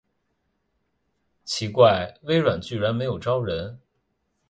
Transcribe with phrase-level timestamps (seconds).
[1.43, 3.79] 奇怪，微软居然没有招人